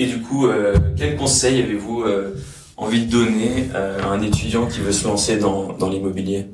Et 0.00 0.06
du 0.06 0.20
coup, 0.20 0.48
euh, 0.48 0.74
quel 0.96 1.16
conseil 1.16 1.62
avez-vous 1.62 2.02
euh, 2.02 2.34
envie 2.76 3.04
de 3.06 3.10
donner 3.10 3.68
à 3.74 4.08
un 4.08 4.20
étudiant 4.22 4.66
qui 4.66 4.80
veut 4.80 4.92
se 4.92 5.06
lancer 5.06 5.36
dans, 5.36 5.74
dans 5.74 5.88
l'immobilier? 5.88 6.46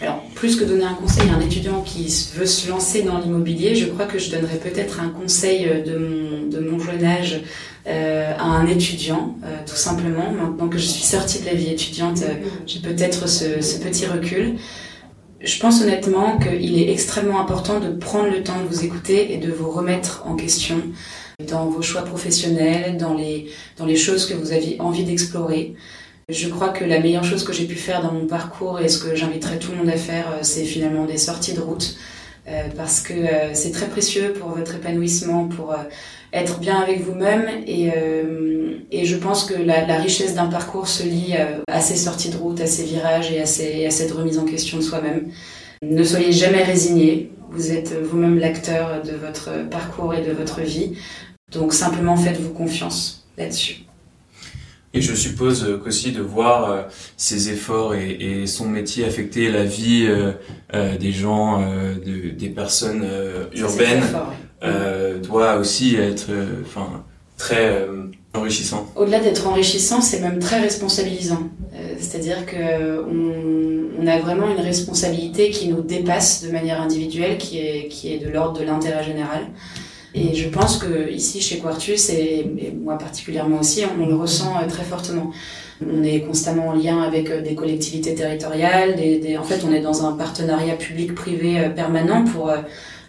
Alors, 0.00 0.22
plus 0.34 0.56
que 0.56 0.64
donner 0.64 0.84
un 0.84 0.94
conseil 0.94 1.28
à 1.28 1.34
un 1.34 1.40
étudiant 1.40 1.82
qui 1.82 2.08
veut 2.36 2.46
se 2.46 2.68
lancer 2.70 3.02
dans 3.02 3.18
l'immobilier, 3.18 3.74
je 3.74 3.86
crois 3.86 4.06
que 4.06 4.18
je 4.18 4.30
donnerais 4.30 4.58
peut-être 4.58 5.00
un 5.00 5.08
conseil 5.08 5.68
de 5.84 5.98
mon, 5.98 6.46
de 6.48 6.60
mon 6.60 6.78
jeune 6.78 7.04
âge 7.04 7.42
euh, 7.86 8.32
à 8.38 8.44
un 8.44 8.66
étudiant, 8.66 9.36
euh, 9.44 9.58
tout 9.66 9.76
simplement. 9.76 10.32
Maintenant 10.32 10.68
que 10.68 10.78
je 10.78 10.86
suis 10.86 11.04
sortie 11.04 11.40
de 11.40 11.44
la 11.44 11.52
vie 11.52 11.70
étudiante, 11.70 12.22
euh, 12.22 12.36
j'ai 12.64 12.80
peut-être 12.80 13.28
ce, 13.28 13.60
ce, 13.60 13.78
petit 13.78 14.06
recul. 14.06 14.54
Je 15.42 15.60
pense 15.60 15.82
honnêtement 15.82 16.38
qu'il 16.38 16.78
est 16.78 16.90
extrêmement 16.90 17.38
important 17.38 17.80
de 17.80 17.90
prendre 17.90 18.30
le 18.30 18.42
temps 18.42 18.58
de 18.58 18.74
vous 18.74 18.86
écouter 18.86 19.34
et 19.34 19.36
de 19.36 19.52
vous 19.52 19.70
remettre 19.70 20.22
en 20.26 20.34
question 20.34 20.80
dans 21.44 21.66
vos 21.66 21.82
choix 21.82 22.02
professionnels, 22.02 22.96
dans 22.96 23.14
les, 23.14 23.46
dans 23.78 23.86
les 23.86 23.96
choses 23.96 24.26
que 24.26 24.34
vous 24.34 24.52
aviez 24.52 24.80
envie 24.80 25.04
d'explorer. 25.04 25.74
Je 26.28 26.48
crois 26.48 26.70
que 26.70 26.84
la 26.84 27.00
meilleure 27.00 27.24
chose 27.24 27.44
que 27.44 27.52
j'ai 27.52 27.66
pu 27.66 27.76
faire 27.76 28.02
dans 28.02 28.12
mon 28.12 28.26
parcours 28.26 28.80
et 28.80 28.88
ce 28.88 28.98
que 28.98 29.14
j'inviterais 29.14 29.58
tout 29.58 29.72
le 29.72 29.78
monde 29.78 29.90
à 29.90 29.96
faire, 29.96 30.26
euh, 30.30 30.38
c'est 30.42 30.64
finalement 30.64 31.04
des 31.04 31.18
sorties 31.18 31.52
de 31.52 31.60
route. 31.60 31.96
Euh, 32.46 32.64
parce 32.76 33.00
que 33.00 33.14
euh, 33.14 33.54
c'est 33.54 33.70
très 33.70 33.86
précieux 33.86 34.34
pour 34.38 34.50
votre 34.50 34.74
épanouissement, 34.74 35.48
pour 35.48 35.74
être 36.32 36.58
bien 36.60 36.78
avec 36.80 37.00
vous-même 37.00 37.46
et, 37.66 37.90
et 38.90 39.04
je 39.04 39.16
pense 39.16 39.44
que 39.44 39.54
la, 39.54 39.86
la 39.86 39.96
richesse 39.98 40.34
d'un 40.34 40.46
parcours 40.46 40.88
se 40.88 41.04
lie 41.04 41.34
à 41.68 41.80
ces 41.80 41.94
sorties 41.94 42.30
de 42.30 42.36
route, 42.36 42.60
à 42.60 42.66
ces 42.66 42.82
virages 42.82 43.30
et 43.30 43.40
à, 43.40 43.46
ces, 43.46 43.86
à 43.86 43.90
cette 43.90 44.10
remise 44.10 44.38
en 44.38 44.44
question 44.44 44.78
de 44.78 44.82
soi-même. 44.82 45.28
Ne 45.82 46.02
soyez 46.02 46.32
jamais 46.32 46.64
résigné, 46.64 47.30
vous 47.50 47.70
êtes 47.70 47.94
vous-même 48.02 48.40
l'acteur 48.40 49.00
de 49.02 49.12
votre 49.12 49.68
parcours 49.70 50.12
et 50.12 50.22
de 50.22 50.32
votre 50.32 50.60
vie, 50.60 50.96
donc 51.54 51.72
simplement 51.72 52.16
faites-vous 52.16 52.52
confiance 52.52 53.26
là-dessus. 53.36 53.84
Et 54.96 55.00
je 55.00 55.12
suppose 55.12 55.80
qu'aussi 55.82 56.12
de 56.12 56.22
voir 56.22 56.70
euh, 56.70 56.82
ses 57.16 57.50
efforts 57.50 57.96
et, 57.96 58.10
et, 58.10 58.46
son 58.46 58.68
métier 58.68 59.04
affecter 59.04 59.50
la 59.50 59.64
vie 59.64 60.06
euh, 60.06 60.32
euh, 60.72 60.96
des 60.96 61.10
gens, 61.10 61.60
de, 61.60 62.30
des 62.30 62.48
personnes 62.48 63.04
urbaines, 63.54 64.04
euh, 64.64 65.18
doit 65.18 65.56
aussi 65.56 65.96
être, 65.96 66.30
euh, 66.30 66.62
enfin, 66.64 67.04
très 67.36 67.82
euh, 67.82 68.04
enrichissant. 68.32 68.86
Au-delà 68.96 69.20
d'être 69.20 69.46
enrichissant, 69.46 70.00
c'est 70.00 70.20
même 70.20 70.38
très 70.38 70.60
responsabilisant. 70.60 71.50
C'est-à-dire 71.98 72.46
que 72.46 73.02
on, 73.02 74.02
on, 74.02 74.06
a 74.06 74.18
vraiment 74.18 74.48
une 74.48 74.60
responsabilité 74.60 75.50
qui 75.50 75.68
nous 75.68 75.82
dépasse 75.82 76.44
de 76.44 76.50
manière 76.50 76.80
individuelle, 76.80 77.36
qui 77.36 77.58
est, 77.58 77.88
qui 77.88 78.12
est 78.12 78.18
de 78.18 78.28
l'ordre 78.28 78.58
de 78.60 78.64
l'intérêt 78.64 79.04
général. 79.04 79.46
Et 80.14 80.34
je 80.34 80.48
pense 80.48 80.78
que 80.78 81.10
ici, 81.10 81.40
chez 81.40 81.58
Quartus, 81.58 82.08
et, 82.10 82.46
moi 82.80 82.96
particulièrement 82.96 83.60
aussi, 83.60 83.82
on, 83.84 84.06
le 84.06 84.14
ressent 84.14 84.54
très 84.68 84.84
fortement. 84.84 85.32
On 85.84 86.04
est 86.04 86.20
constamment 86.20 86.68
en 86.68 86.72
lien 86.72 87.02
avec 87.02 87.30
des 87.42 87.54
collectivités 87.54 88.14
territoriales. 88.14 88.94
Des, 88.94 89.18
des, 89.18 89.36
en 89.36 89.42
fait, 89.42 89.64
on 89.68 89.72
est 89.72 89.80
dans 89.80 90.06
un 90.06 90.12
partenariat 90.12 90.76
public-privé 90.76 91.68
permanent 91.74 92.24
pour 92.24 92.52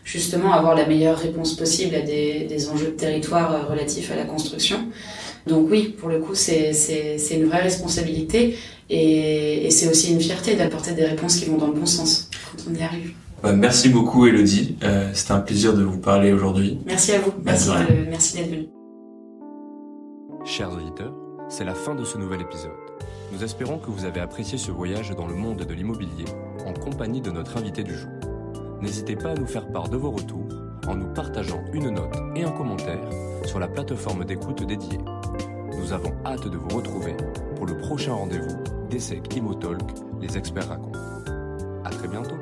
justement 0.06 0.54
avoir 0.54 0.76
la 0.76 0.86
meilleure 0.86 1.18
réponse 1.18 1.56
possible 1.56 1.96
à 1.96 2.02
des, 2.02 2.46
des 2.48 2.70
enjeux 2.70 2.88
de 2.88 2.92
territoire 2.92 3.52
euh, 3.52 3.64
relatifs 3.70 4.12
à 4.12 4.16
la 4.16 4.24
construction. 4.24 4.78
Donc 5.48 5.68
oui, 5.70 5.96
pour 5.98 6.10
le 6.10 6.20
coup, 6.20 6.36
c'est 6.36 6.72
une 7.32 7.46
vraie 7.46 7.62
responsabilité 7.62 8.58
et, 8.90 9.66
et 9.66 9.72
c'est 9.72 9.90
aussi 9.90 10.14
une 10.14 10.22
fierté 10.22 10.56
d'apporter 10.56 10.92
des 10.92 11.06
réponses 11.06 11.38
qui 11.38 11.46
vont 11.46 11.58
dans 11.58 11.68
le 11.68 11.74
bon 11.74 11.86
sens 11.86 12.30
quand 12.52 12.72
on 12.72 12.76
y 12.76 12.84
arrive. 12.84 13.14
Bah, 13.44 13.54
merci 13.54 13.90
beaucoup 13.90 14.26
Elodie, 14.26 14.78
euh, 14.84 15.12
c'était 15.14 15.34
un 15.34 15.40
plaisir 15.40 15.74
de 15.74 15.84
vous 15.84 16.00
parler 16.00 16.34
aujourd'hui. 16.34 16.80
Merci 16.86 17.14
à 17.14 17.20
vous, 17.20 17.34
merci, 17.44 17.70
merci 18.10 18.38
d'être 18.38 18.50
venu. 18.50 18.68
Chers 20.46 20.72
auditeurs, 20.74 21.14
c'est 21.50 21.66
la 21.66 21.76
fin 21.76 21.96
de 21.96 22.04
ce 22.04 22.18
nouvel 22.18 22.42
épisode. 22.42 22.72
Nous 23.32 23.44
espérons 23.44 23.78
que 23.78 23.90
vous 23.92 24.06
avez 24.06 24.22
apprécié 24.22 24.58
ce 24.58 24.72
voyage 24.72 25.12
dans 25.12 25.28
le 25.28 25.36
monde 25.36 25.64
de 25.64 25.74
l'immobilier 25.74 26.26
en 26.66 26.74
compagnie 26.74 27.22
de 27.22 27.32
notre 27.32 27.58
invité 27.58 27.84
du 27.84 27.94
jour 27.94 28.10
n'hésitez 28.86 29.16
pas 29.16 29.32
à 29.32 29.36
nous 29.36 29.48
faire 29.48 29.68
part 29.68 29.90
de 29.90 29.98
vos 29.98 30.12
retours 30.12 30.48
en 30.88 30.96
nous 30.96 31.12
partageant 31.14 31.64
une 31.74 31.90
note 31.90 32.16
et 32.36 32.44
un 32.44 32.52
commentaire 32.52 33.10
sur 33.46 33.60
la 33.60 33.68
plateforme 33.68 34.24
d'écoute 34.26 34.64
dédiée. 34.64 35.00
Nous 35.78 35.92
avons 35.92 36.14
hâte 36.26 36.48
de 36.48 36.58
vous 36.58 36.70
retrouver 36.70 37.16
pour 37.56 37.66
le 37.66 37.78
prochain 37.78 38.14
rendez-vous 38.14 38.56
d'Essec 38.90 39.36
Imotalk, 39.36 39.82
les 40.22 40.38
experts 40.38 40.70
racontent. 40.70 41.00
À 41.84 41.90
très 41.90 42.08
bientôt 42.08 42.36